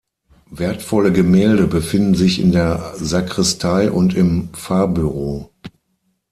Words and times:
Wertvolle 0.49 1.11
Gemälde 1.13 1.67
befinden 1.67 2.15
sich 2.15 2.39
in 2.39 2.51
der 2.51 2.95
Sakristei 2.97 3.91
und 3.91 4.15
im 4.15 4.49
Pfarrbüro. 4.51 5.51